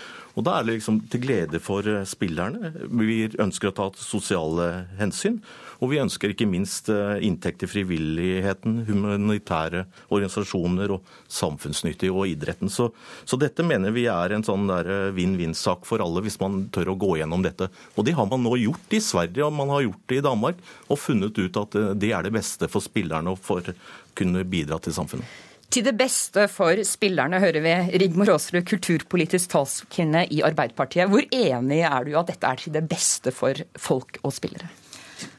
Og 0.41 0.47
da 0.47 0.57
er 0.57 0.65
det 0.65 0.79
liksom 0.79 1.03
til 1.13 1.21
glede 1.21 1.61
for 1.61 1.85
spillerne. 2.09 2.73
Vi 2.97 3.27
ønsker 3.37 3.69
å 3.69 3.77
ta 3.77 3.91
sosiale 4.01 4.71
hensyn. 4.97 5.43
Og 5.81 5.93
vi 5.93 6.01
ønsker 6.01 6.33
ikke 6.33 6.49
minst 6.49 6.91
eh, 6.93 7.19
inntekt 7.25 7.63
til 7.63 7.71
frivilligheten, 7.73 8.83
humanitære 8.89 9.87
organisasjoner 10.13 10.93
og 10.93 11.13
samfunnsnyttig 11.33 12.11
og 12.13 12.29
idretten. 12.29 12.73
Så, 12.73 12.91
så 13.25 13.39
dette 13.41 13.65
mener 13.65 13.95
vi 13.97 14.05
er 14.13 14.37
en 14.37 14.45
sånn 14.45 14.69
eh, 14.77 15.09
vinn-vinn-sak 15.17 15.89
for 15.89 16.05
alle, 16.05 16.25
hvis 16.25 16.41
man 16.43 16.67
tør 16.75 16.93
å 16.93 16.99
gå 17.01 17.15
gjennom 17.23 17.45
dette. 17.45 17.71
Og 17.97 18.09
det 18.09 18.17
har 18.19 18.29
man 18.31 18.45
nå 18.45 18.57
gjort 18.61 18.97
i 18.97 19.03
Sverige 19.05 19.47
og 19.47 19.57
man 19.57 19.73
har 19.73 19.87
gjort 19.89 20.05
det 20.13 20.21
i 20.21 20.27
Danmark, 20.29 20.61
og 20.89 21.01
funnet 21.01 21.41
ut 21.41 21.63
at 21.65 21.81
eh, 21.81 21.93
det 22.01 22.13
er 22.17 22.29
det 22.29 22.37
beste 22.37 22.69
for 22.69 22.85
spillerne 22.85 23.37
for 23.41 23.73
å 23.73 23.79
kunne 24.21 24.45
bidra 24.49 24.81
til 24.85 24.97
samfunnet. 24.97 25.50
Til 25.71 25.85
det 25.87 25.93
beste 25.95 26.49
for 26.51 26.81
spillerne, 26.83 27.39
hører 27.39 27.63
vi 27.63 27.73
Rigmor 28.03 28.33
Aasrud, 28.33 28.65
kulturpolitisk 28.67 29.53
talskvinne 29.53 30.25
i 30.35 30.41
Arbeiderpartiet. 30.43 31.07
Hvor 31.13 31.23
enig 31.23 31.85
er 31.87 32.09
du 32.09 32.17
at 32.19 32.33
dette 32.33 32.49
er 32.49 32.59
til 32.59 32.75
det 32.75 32.83
beste 32.91 33.31
for 33.31 33.55
folk 33.79 34.19
og 34.25 34.35
spillere? 34.35 34.67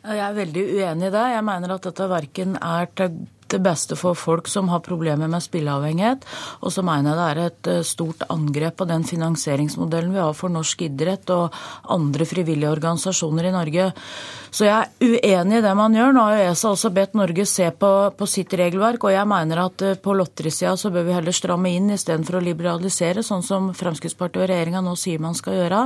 Jeg 0.05 0.23
er 0.23 0.37
veldig 0.37 0.63
uenig 0.77 1.09
i 1.09 1.11
det. 1.11 1.25
Jeg 1.33 1.43
mener 1.49 1.75
at 1.75 1.83
dette 1.89 2.07
verken 2.13 2.55
er 2.61 2.87
til 2.95 3.19
det 3.51 3.61
beste 3.63 3.97
for 3.99 4.17
folk 4.17 4.49
som 4.51 4.69
har 4.71 4.83
problemer 4.85 5.29
med 5.31 5.43
spilleavhengighet. 5.43 6.25
Og 6.61 6.73
så 6.73 6.83
mener 6.85 7.11
jeg 7.11 7.19
det 7.19 7.27
er 7.27 7.41
et 7.45 7.71
eh, 7.73 7.83
stort 7.87 8.25
angrep 8.31 8.79
på 8.81 8.87
den 8.89 9.05
finansieringsmodellen 9.07 10.13
vi 10.15 10.23
har 10.23 10.37
for 10.37 10.53
norsk 10.53 10.85
idrett 10.87 11.31
og 11.33 11.55
andre 11.91 12.27
frivillige 12.27 12.71
organisasjoner 12.71 13.49
i 13.49 13.55
Norge. 13.55 13.91
Så 14.51 14.65
jeg 14.67 14.75
er 14.75 14.89
uenig 14.99 15.59
i 15.59 15.63
det 15.63 15.73
man 15.79 15.95
gjør. 15.95 16.15
Nå 16.15 16.25
har 16.27 16.41
ESA 16.49 16.73
også 16.73 16.91
bedt 16.95 17.15
Norge 17.15 17.45
se 17.47 17.69
på, 17.71 17.91
på 18.17 18.27
sitt 18.27 18.53
regelverk, 18.59 19.05
og 19.07 19.15
jeg 19.15 19.29
mener 19.29 19.65
at 19.65 19.85
eh, 19.87 19.99
på 19.99 20.15
lotterisida 20.17 20.75
så 20.79 20.91
bør 20.93 21.07
vi 21.07 21.15
heller 21.15 21.35
stramme 21.35 21.71
inn 21.71 21.91
istedenfor 21.95 22.39
å 22.39 22.45
liberalisere, 22.45 23.23
sånn 23.25 23.45
som 23.45 23.71
Fremskrittspartiet 23.77 24.43
og 24.43 24.51
regjeringa 24.51 24.83
nå 24.83 24.97
sier 24.99 25.23
man 25.23 25.37
skal 25.37 25.59
gjøre. 25.59 25.85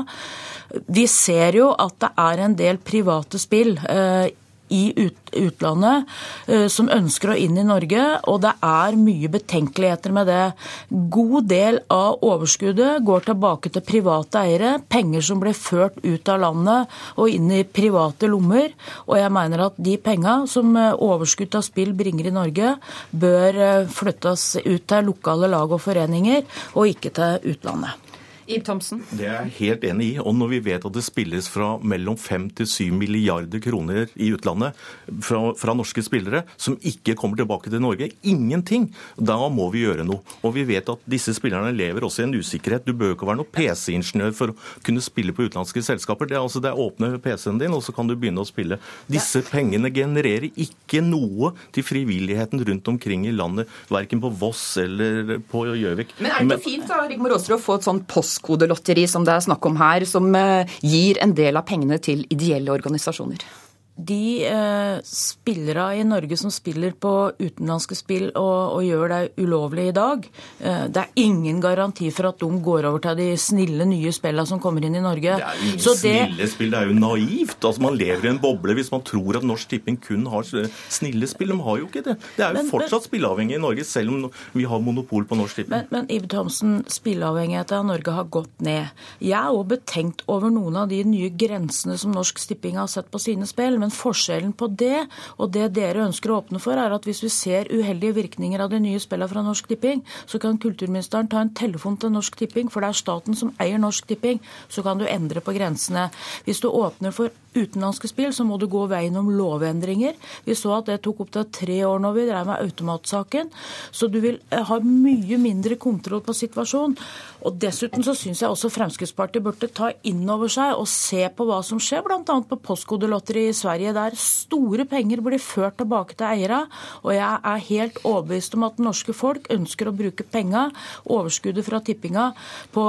Vi 0.90 1.06
ser 1.12 1.60
jo 1.62 1.70
at 1.72 2.00
det 2.02 2.12
er 2.26 2.42
en 2.46 2.58
del 2.58 2.82
private 2.82 3.40
spill. 3.42 3.78
Eh, 3.78 4.34
i 4.74 5.10
utlandet 5.36 6.10
eh, 6.48 6.66
som 6.72 6.90
ønsker 6.92 7.32
å 7.32 7.38
inn 7.38 7.58
i 7.60 7.66
Norge, 7.66 8.04
og 8.30 8.42
det 8.46 8.54
er 8.66 8.98
mye 9.00 9.30
betenkeligheter 9.32 10.14
med 10.16 10.30
det. 10.32 10.46
God 10.90 11.50
del 11.52 11.80
av 11.94 12.24
overskuddet 12.26 13.04
går 13.06 13.28
tilbake 13.30 13.72
til 13.74 13.86
private 13.86 14.42
eiere, 14.42 14.76
penger 14.90 15.26
som 15.26 15.42
blir 15.42 15.58
ført 15.58 16.00
ut 16.04 16.32
av 16.32 16.42
landet 16.42 16.96
og 17.16 17.32
inn 17.32 17.52
i 17.54 17.64
private 17.66 18.30
lommer. 18.32 18.74
Og 19.06 19.20
jeg 19.20 19.34
mener 19.34 19.68
at 19.68 19.78
de 19.78 19.98
penga 20.02 20.38
som 20.50 20.74
eh, 20.80 20.94
overskudd 20.96 21.60
av 21.60 21.66
spill 21.68 21.94
bringer 21.98 22.32
i 22.32 22.36
Norge, 22.36 22.76
bør 23.12 23.62
eh, 23.68 23.92
flyttes 23.92 24.56
ut 24.64 24.88
til 24.90 25.12
lokale 25.12 25.52
lag 25.52 25.72
og 25.72 25.84
foreninger, 25.84 26.46
og 26.76 26.96
ikke 26.96 27.14
til 27.16 27.54
utlandet. 27.54 28.02
Ib 28.46 28.62
Thomsen? 28.66 29.00
Det 29.10 29.26
er 29.26 29.48
jeg 29.48 29.54
helt 29.58 29.86
enig 29.90 30.08
i. 30.14 30.18
Og 30.22 30.36
når 30.38 30.52
vi 30.52 30.60
vet 30.68 30.84
at 30.86 30.94
det 30.94 31.02
spilles 31.06 31.48
fra 31.50 31.76
mellom 31.82 32.18
5 32.20 32.48
til 32.60 32.68
7 32.70 32.92
milliarder 32.94 33.62
kroner 33.64 34.12
i 34.22 34.28
utlandet 34.36 34.78
fra, 35.26 35.40
fra, 35.58 35.74
norske 35.76 36.04
spillere 36.06 36.44
som 36.54 36.78
ikke 36.86 37.16
kommer 37.18 37.40
tilbake 37.40 37.72
til 37.74 37.82
Norge, 37.82 38.12
ingenting, 38.22 38.92
da 39.18 39.40
må 39.50 39.72
vi 39.74 39.82
gjøre 39.88 40.06
noe. 40.06 40.22
Og 40.46 40.54
vi 40.60 40.66
vet 40.70 40.92
at 40.94 41.08
disse 41.10 41.34
spillerne 41.34 41.74
lever 41.74 42.06
også 42.06 42.22
i 42.22 42.28
en 42.28 42.38
usikkerhet. 42.38 42.86
Du 42.86 42.94
bør 42.94 43.16
ikke 43.16 43.30
være 43.32 43.42
noen 43.42 43.50
PC-ingeniør 43.56 44.38
for 44.38 44.54
å 44.54 44.58
kunne 44.86 45.04
spille 45.04 45.34
på 45.34 45.48
utenlandske 45.48 45.82
selskaper. 45.90 46.30
Det 46.30 46.38
er, 46.38 46.44
altså, 46.46 46.62
det 46.62 46.70
er 46.70 46.84
åpne 46.86 47.18
PC-en 47.26 47.60
din, 47.62 47.74
og 47.74 47.82
så 47.86 47.96
kan 47.98 48.06
du 48.06 48.14
begynne 48.14 48.46
å 48.46 48.50
spille. 48.50 48.78
Disse 49.10 49.42
pengene 49.50 49.90
genererer 49.94 50.52
ikke 50.54 51.02
noe 51.02 51.56
til 51.74 51.88
frivilligheten 51.88 52.62
rundt 52.70 52.94
omkring 52.94 53.26
i 53.26 53.34
landet, 53.34 53.74
verken 53.90 54.22
på 54.22 54.30
Voss 54.38 54.64
eller 54.86 55.40
på 55.50 55.66
Gjøvik. 55.74 56.14
Men 56.22 56.30
er 56.30 56.46
det 56.46 56.60
ikke 56.60 56.70
fint 56.70 56.90
da, 56.94 57.02
Rigmor 57.10 57.34
Aasrud, 57.40 57.58
å 57.58 57.62
få 57.62 57.80
et 57.80 57.90
sånt 57.90 58.06
post 58.12 58.35
postkodelotteri 58.36 59.08
som 59.08 59.26
det 59.26 59.34
er 59.34 59.46
snakk 59.46 59.66
om 59.66 59.78
her, 59.80 60.06
som 60.06 60.34
eh, 60.36 60.68
gir 60.82 61.20
en 61.24 61.36
del 61.36 61.56
av 61.58 61.66
pengene 61.68 62.00
til 62.00 62.26
ideelle 62.30 62.72
organisasjoner? 62.72 63.65
De 63.96 64.48
eh, 64.48 64.98
spillere 65.04 65.96
i 65.96 66.04
Norge 66.04 66.36
som 66.38 66.52
spiller 66.52 66.92
på 67.00 67.12
utenlandske 67.40 67.96
spill 67.96 68.26
og, 68.36 68.76
og 68.76 68.82
gjør 68.84 69.12
det 69.14 69.20
ulovlig 69.40 69.88
i 69.90 69.94
dag, 69.96 70.26
eh, 70.60 70.82
det 70.92 71.04
er 71.04 71.22
ingen 71.24 71.62
garanti 71.64 72.10
for 72.12 72.28
at 72.28 72.42
de 72.44 72.50
går 72.66 72.90
over 72.90 73.04
til 73.06 73.16
de 73.22 73.30
snille 73.40 73.88
nye 73.88 74.12
spillene 74.16 74.48
som 74.50 74.60
kommer 74.64 74.84
inn 74.84 74.98
i 75.00 75.04
Norge. 75.04 75.38
Det 75.40 75.48
er 75.48 75.62
jo 75.62 75.70
ingen 75.70 76.00
snille 76.02 76.50
spill, 76.52 76.74
det 76.74 76.82
er 76.82 76.92
jo 76.92 76.98
naivt. 77.00 77.58
Altså 77.62 77.86
Man 77.86 77.96
lever 78.00 78.28
i 78.28 78.34
en 78.34 78.42
boble 78.44 78.76
hvis 78.76 78.92
man 78.92 79.06
tror 79.08 79.40
at 79.40 79.48
Norsk 79.48 79.72
Tipping 79.72 80.00
kun 80.04 80.28
har 80.32 80.44
snille 80.44 81.32
spill. 81.32 81.56
De 81.56 81.60
har 81.64 81.80
jo 81.80 81.88
ikke 81.88 82.04
det. 82.10 82.18
Det 82.36 82.44
er 82.44 82.52
jo 82.52 82.60
men, 82.60 82.72
fortsatt 82.74 83.08
spilleavhengig 83.08 83.56
i 83.56 83.62
Norge, 83.64 83.88
selv 83.88 84.12
om 84.12 84.28
vi 84.58 84.68
har 84.68 84.84
monopol 84.84 85.24
på 85.30 85.40
Norsk 85.40 85.62
Tipping. 85.62 85.72
Men, 85.72 85.88
men 85.94 86.12
Ibe 86.12 86.28
Thomsen, 86.32 86.82
spilleavhengigheten 86.92 87.80
av 87.80 87.88
Norge 87.94 88.18
har 88.20 88.28
gått 88.34 88.66
ned. 88.66 88.92
Jeg 89.24 89.40
er 89.40 89.56
òg 89.56 89.70
betenkt 89.72 90.26
over 90.32 90.52
noen 90.52 90.84
av 90.84 90.92
de 90.92 91.00
nye 91.08 91.32
grensene 91.32 91.96
som 92.02 92.14
Norsk 92.16 92.44
Tipping 92.44 92.76
har 92.82 92.92
sett 92.92 93.08
på 93.14 93.22
sine 93.22 93.48
spill. 93.50 93.80
Men 93.82 93.85
forskjellen 93.94 94.54
på 94.58 94.70
det 94.72 95.06
og 95.38 95.52
det 95.56 95.70
dere 95.76 96.06
ønsker 96.08 96.32
å 96.32 96.40
åpne 96.42 96.62
for, 96.64 96.80
er 96.80 96.94
at 96.96 97.08
hvis 97.08 97.24
vi 97.26 97.32
ser 97.34 97.72
uheldige 97.72 98.16
virkninger 98.20 98.62
av 98.62 98.72
de 98.74 98.82
nye 98.84 99.02
spillene 99.02 99.32
fra 99.32 99.44
Norsk 99.46 99.70
Tipping, 99.72 100.04
så 100.26 100.40
kan 100.42 100.60
kulturministeren 100.62 101.30
ta 101.32 101.42
en 101.44 101.54
telefon 101.58 101.98
til 102.02 102.14
Norsk 102.16 102.38
Tipping, 102.40 102.72
for 102.72 102.84
det 102.84 102.92
er 102.92 103.02
staten 103.02 103.38
som 103.38 103.54
eier 103.62 103.82
Norsk 103.82 104.08
Tipping. 104.10 104.42
Så 104.70 104.84
kan 104.86 105.02
du 105.02 105.08
endre 105.10 105.44
på 105.44 105.56
grensene. 105.56 106.10
Hvis 106.46 106.62
du 106.64 106.70
åpner 106.70 107.16
for 107.16 107.34
utenlandske 107.56 108.10
spill, 108.12 108.34
så 108.36 108.44
må 108.48 108.58
du 108.60 108.68
gå 108.72 108.84
veien 108.92 109.16
om 109.20 109.30
lovendringer. 109.32 110.16
Vi 110.46 110.56
så 110.58 110.76
at 110.78 110.90
det 110.90 111.02
tok 111.06 111.24
opptil 111.26 111.48
tre 111.56 111.78
år 111.88 112.02
når 112.04 112.18
vi 112.18 112.26
drev 112.30 112.50
med 112.50 112.62
automatsaken. 112.66 113.52
Så 113.96 114.10
du 114.12 114.20
vil 114.24 114.40
eh, 114.50 114.66
ha 114.68 114.80
mye 114.84 115.40
mindre 115.42 115.80
kontroll 115.80 116.24
på 116.26 116.36
situasjonen. 116.36 116.98
Og 117.46 117.60
Dessuten 117.62 118.04
så 118.04 118.16
syns 118.18 118.42
jeg 118.42 118.52
også 118.52 118.72
Fremskrittspartiet 118.74 119.44
burde 119.46 119.70
ta 119.72 119.92
inn 120.08 120.24
over 120.32 120.52
seg 120.52 120.76
og 120.76 120.88
se 120.90 121.24
på 121.32 121.48
hva 121.48 121.62
som 121.66 121.80
skjer, 121.82 122.04
bl.a. 122.06 122.24
på 122.24 122.60
postkodelotteriet 122.66 123.54
i 123.54 123.58
Sverige, 123.58 123.75
der 123.96 124.16
store 124.20 124.86
penger 124.90 125.22
blir 125.26 125.42
ført 125.42 125.78
tilbake 125.80 126.16
til 126.16 126.28
eierne. 126.28 126.66
Og 127.04 127.14
jeg 127.16 127.40
er 127.52 127.66
helt 127.70 128.00
overbevist 128.04 128.56
om 128.56 128.66
at 128.68 128.78
det 128.78 128.86
norske 128.86 129.16
folk 129.16 129.50
ønsker 129.54 129.90
å 129.90 129.96
bruke 129.96 130.26
penga, 130.32 130.70
overskuddet 131.06 131.66
fra 131.68 131.82
tippinga, 131.86 132.32
på 132.76 132.86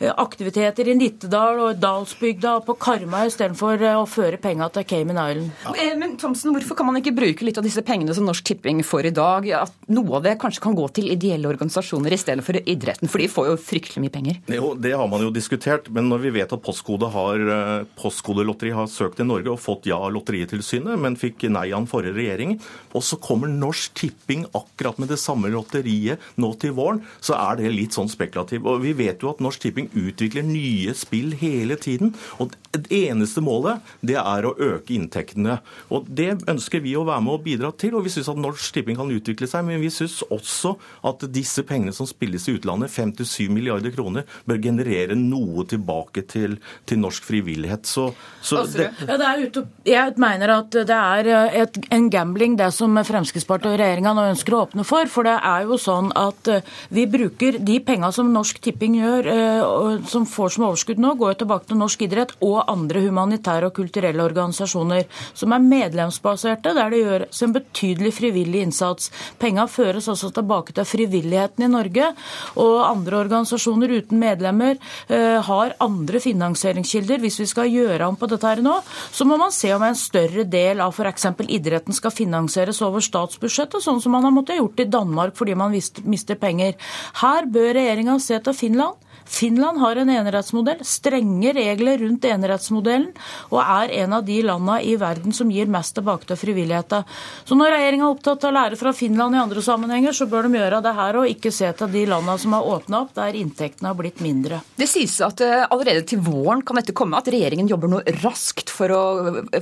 eh, 0.00 0.12
aktiviteter 0.12 0.88
i 0.88 0.96
Nittedal 0.98 1.62
og 1.66 1.80
Dalsbygda 1.82 2.58
og 2.58 2.66
på 2.68 2.78
Karmøy 2.82 3.28
istedenfor 3.28 3.82
å 3.94 4.06
føre 4.08 4.40
penga 4.42 4.68
til 4.74 4.86
Cayman 4.88 5.20
Island. 5.22 5.52
Ja. 5.64 5.94
Men 5.98 6.16
Thomsen, 6.20 6.52
hvorfor 6.54 6.78
kan 6.78 6.88
man 6.88 6.98
ikke 7.00 7.14
bruke 7.16 7.46
litt 7.46 7.58
av 7.60 7.66
disse 7.66 7.82
pengene 7.86 8.14
som 8.16 8.26
Norsk 8.28 8.46
Tipping 8.48 8.82
får 8.86 9.10
i 9.10 9.14
dag? 9.14 9.48
At 9.62 9.74
noe 9.92 10.18
av 10.18 10.26
det 10.26 10.36
kanskje 10.40 10.64
kan 10.64 10.76
gå 10.78 10.86
til 10.96 11.10
ideelle 11.12 11.50
organisasjoner 11.50 12.14
i 12.14 12.20
stedet 12.20 12.44
for 12.46 12.58
idretten, 12.58 13.10
for 13.10 13.22
de 13.22 13.30
får 13.32 13.50
jo 13.52 13.58
fryktelig 13.68 14.04
mye 14.04 14.14
penger? 14.14 14.40
Jo, 14.58 14.72
det 14.78 14.94
har 14.98 15.08
man 15.10 15.24
jo 15.24 15.32
diskutert, 15.34 15.90
men 15.94 16.10
når 16.12 16.24
vi 16.26 16.34
vet 16.38 16.54
at 16.54 16.64
Postkode 16.64 17.10
har, 17.12 17.44
eh, 17.54 17.86
Postkodelotteri 17.98 18.74
har 18.74 18.90
søkt 18.90 19.20
i 19.20 19.26
Norge 19.26 19.52
og 19.52 19.60
fått 19.62 19.88
ja 19.90 20.00
av 20.08 20.14
Lotteritilsynet, 20.16 20.98
men 21.00 21.18
fikk 21.18 21.46
nei 21.52 21.68
av 21.70 21.82
den 21.82 21.90
forrige 21.90 22.16
regjeringen, 22.16 22.60
og 22.96 23.04
så 23.04 23.18
kommer 23.22 23.50
Norsk 23.52 23.94
Tipping 23.98 24.46
akkurat 24.56 24.98
med 25.00 25.12
det 25.12 25.20
samme 25.20 25.50
lotteriet 25.52 26.22
nå 26.40 26.52
til 26.60 26.74
våren, 26.76 27.02
så 27.20 27.36
er 27.38 27.60
det 27.60 27.74
litt 27.74 27.96
sånn 27.96 28.10
spekulativt. 28.10 28.66
Og 28.68 28.82
vi 28.84 28.94
vet 28.98 29.22
jo 29.22 29.32
at 29.32 29.42
Norsk 29.44 29.66
Tipping 29.66 29.90
utvikler 29.98 30.46
nye 30.46 30.94
spill 30.98 31.34
hele 31.38 31.78
tiden. 31.80 32.14
og 32.38 32.54
det 32.72 32.92
eneste 32.92 33.40
målet 33.44 33.84
det 34.04 34.18
er 34.20 34.44
å 34.44 34.52
øke 34.52 34.92
inntektene. 34.94 35.58
Og 35.94 36.06
Det 36.18 36.30
ønsker 36.50 36.82
vi 36.84 36.94
å 36.98 37.04
være 37.06 37.24
med 37.24 37.38
og 37.38 37.44
bidra 37.44 37.70
til. 37.72 37.94
og 37.96 38.04
Vi 38.04 38.12
syns 38.12 38.28
at 38.28 38.40
Norsk 38.40 38.74
Tipping 38.74 38.98
kan 38.98 39.10
utvikle 39.12 39.48
seg, 39.48 39.64
men 39.64 39.80
vi 39.80 39.90
syns 39.92 40.20
også 40.28 40.74
at 41.08 41.24
disse 41.32 41.64
pengene 41.66 41.94
som 41.96 42.08
spilles 42.08 42.48
i 42.48 42.56
utlandet, 42.58 42.92
5-7 42.92 43.48
milliarder 43.52 43.94
kroner, 43.94 44.28
bør 44.44 44.60
generere 44.62 45.16
noe 45.18 45.64
tilbake 45.68 46.26
til, 46.28 46.58
til 46.88 47.00
norsk 47.00 47.24
frivillighet. 47.24 47.88
Så, 47.88 48.10
så 48.42 48.64
det... 48.74 48.90
ja, 49.08 49.16
det 49.16 49.64
jeg 49.88 49.97
mener 50.20 50.52
at 50.52 50.74
det 50.74 50.94
er 50.94 51.28
eh, 51.32 51.56
et, 51.62 51.78
en 51.94 52.08
gambling 52.12 52.56
det 52.58 52.68
som 52.74 52.94
Fremskrittspartiet 53.04 53.72
og 53.72 53.78
regjeringa 53.80 54.14
nå 54.16 54.26
ønsker 54.32 54.54
å 54.54 54.62
åpne 54.66 54.84
for. 54.86 55.08
For 55.10 55.26
det 55.26 55.36
er 55.36 55.66
jo 55.68 55.78
sånn 55.80 56.10
at 56.18 56.50
eh, 56.52 56.66
vi 56.94 57.06
bruker 57.10 57.58
de 57.64 57.78
penga 57.84 58.10
som 58.14 58.30
Norsk 58.32 58.60
Tipping 58.64 58.98
gjør, 58.98 59.28
eh, 59.32 60.06
som 60.10 60.26
får 60.28 60.56
som 60.56 60.68
overskudd 60.68 61.02
nå, 61.02 61.14
går 61.18 61.34
jo 61.34 61.38
tilbake 61.42 61.70
til 61.70 61.80
norsk 61.80 62.04
idrett 62.06 62.34
og 62.44 62.60
andre 62.70 63.02
humanitære 63.06 63.70
og 63.70 63.76
kulturelle 63.78 64.24
organisasjoner 64.24 65.06
som 65.36 65.54
er 65.54 65.64
medlemsbaserte, 65.64 66.74
der 66.76 66.92
det 66.94 67.02
gjøres 67.02 67.42
en 67.44 67.56
betydelig 67.56 68.14
frivillig 68.18 68.64
innsats. 68.68 69.12
Penga 69.40 69.66
føres 69.70 70.08
også 70.10 70.32
tilbake 70.36 70.76
til 70.76 70.88
frivilligheten 70.88 71.66
i 71.66 71.70
Norge, 71.72 72.12
og 72.60 72.76
andre 72.86 73.22
organisasjoner 73.24 73.96
uten 73.98 74.20
medlemmer 74.20 74.78
har 75.08 75.74
andre 75.82 76.20
finansieringskilder. 76.22 77.20
Hvis 77.22 77.38
vi 77.42 77.46
skal 77.50 77.70
gjøre 77.72 78.08
om 78.08 78.16
på 78.18 78.28
dette 78.30 78.48
her 78.48 78.62
nå, 78.64 78.74
så 79.14 79.26
må 79.28 79.38
man 79.40 79.54
se 79.54 79.70
om 79.74 79.87
en 79.88 79.98
større 79.98 80.44
del 80.48 80.82
av 80.84 80.94
f.eks. 80.94 81.26
idretten 81.48 81.96
skal 81.96 82.14
finansieres 82.14 82.80
over 82.84 83.04
statsbudsjettet, 83.04 83.82
sånn 83.84 84.02
som 84.04 84.14
man 84.14 84.26
har 84.26 84.34
måttet 84.34 84.60
gjort 84.60 84.80
i 84.80 84.88
Danmark 84.88 85.36
fordi 85.38 85.56
man 85.58 85.74
mister 85.74 86.38
penger. 86.40 86.76
Her 87.22 87.48
bør 87.50 87.74
regjeringa 87.78 88.18
se 88.22 88.38
til 88.44 88.56
Finland. 88.56 89.07
Finland 89.28 89.78
har 89.78 89.96
en 90.00 90.10
enerettsmodell, 90.10 90.80
strenge 90.86 91.52
regler 91.56 92.00
rundt 92.02 92.24
enerettsmodellen, 92.24 93.10
og 93.52 93.60
er 93.62 93.92
en 94.02 94.16
av 94.16 94.24
de 94.26 94.38
landene 94.42 94.80
i 94.88 94.96
verden 95.00 95.34
som 95.36 95.50
gir 95.52 95.68
mest 95.70 95.94
tilbake 95.98 96.28
til 96.28 96.40
frivilligheten. 96.40 97.04
Så 97.44 97.58
når 97.58 97.74
regjeringa 97.76 98.06
er 98.08 98.14
opptatt 98.14 98.46
av 98.46 98.52
å 98.52 98.56
lære 98.56 98.78
fra 98.80 98.94
Finland 98.96 99.36
i 99.36 99.42
andre 99.42 99.62
sammenhenger, 99.64 100.16
så 100.16 100.28
bør 100.30 100.48
de 100.48 100.58
gjøre 100.58 100.80
det 100.84 100.94
her 100.96 101.20
og 101.20 101.28
ikke 101.30 101.52
se 101.54 101.70
til 101.78 101.92
de 101.92 102.04
landene 102.08 102.38
som 102.40 102.56
har 102.56 102.70
åpna 102.76 103.02
opp, 103.04 103.12
der 103.18 103.36
inntektene 103.38 103.92
har 103.92 103.98
blitt 103.98 104.22
mindre. 104.24 104.62
Det 104.78 104.88
sies 104.90 105.18
at 105.24 105.42
uh, 105.44 105.66
allerede 105.68 106.06
til 106.08 106.22
våren 106.24 106.64
kan 106.66 106.80
dette 106.80 106.96
komme, 106.96 107.20
at 107.20 107.28
regjeringen 107.30 107.68
jobber 107.70 107.92
nå 107.92 108.02
raskt 108.22 108.72
for 108.72 108.94
å, 108.94 109.04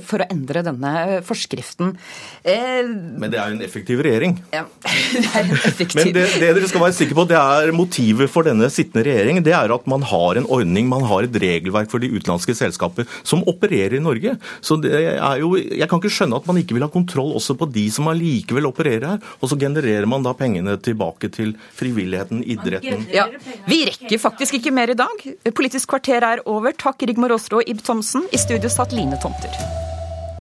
for 0.07 0.23
å 0.23 0.29
endre 0.31 0.63
denne 0.65 0.93
forskriften. 1.27 1.93
Eh, 2.47 2.87
Men 2.87 3.33
det 3.33 3.41
er 3.41 3.51
jo 3.51 3.59
en 3.59 3.65
effektiv 3.67 4.01
regjering. 4.05 4.37
Ja, 4.53 4.63
det 5.13 5.25
er 5.27 5.43
en 5.43 5.53
effektiv. 5.57 5.99
Men 5.99 6.13
det, 6.15 6.25
det 6.39 6.53
dere 6.57 6.71
skal 6.71 6.85
være 6.85 6.97
sikre 6.97 7.19
på, 7.19 7.27
det 7.29 7.39
er 7.41 7.73
motivet 7.75 8.31
for 8.31 8.47
denne 8.47 8.69
sittende 8.73 9.05
regjering. 9.07 9.41
Det 9.45 9.56
er 9.57 9.73
at 9.75 9.87
man 9.89 10.05
har 10.07 10.39
en 10.39 10.47
ordning, 10.53 10.87
man 10.89 11.05
har 11.09 11.27
et 11.27 11.39
regelverk 11.41 11.91
for 11.91 12.03
de 12.03 12.09
utenlandske 12.13 12.55
selskaper 12.57 13.07
som 13.27 13.43
opererer 13.49 13.97
i 13.97 14.03
Norge. 14.03 14.35
Så 14.61 14.79
det 14.81 14.93
er 14.93 15.41
jo, 15.41 15.55
Jeg 15.57 15.89
kan 15.89 16.01
ikke 16.01 16.13
skjønne 16.13 16.37
at 16.37 16.47
man 16.47 16.59
ikke 16.61 16.77
vil 16.77 16.85
ha 16.85 16.91
kontroll 16.91 17.33
også 17.37 17.57
på 17.57 17.69
de 17.71 17.87
som 17.93 18.09
allikevel 18.11 18.69
opererer 18.69 19.07
her. 19.15 19.19
Og 19.41 19.51
så 19.51 19.59
genererer 19.59 20.07
man 20.09 20.23
da 20.25 20.33
pengene 20.37 20.77
tilbake 20.81 21.31
til 21.33 21.55
frivilligheten, 21.77 22.43
idretten. 22.43 23.07
Ja, 23.13 23.27
Vi 23.67 23.83
rekker 23.89 24.21
faktisk 24.21 24.59
ikke 24.59 24.71
mer 24.71 24.93
i 24.93 24.97
dag. 24.97 25.27
Politisk 25.53 25.89
kvarter 25.95 26.23
er 26.23 26.45
over. 26.45 26.71
Takk 26.77 27.03
Rigmor 27.07 27.35
Aasrud 27.35 27.61
og 27.61 27.69
Ib 27.69 27.83
Thomsen. 27.83 28.27
I 28.31 28.37
studio 28.41 28.69
satt 28.71 28.95
Line 28.95 29.19
Tomter. 29.21 29.96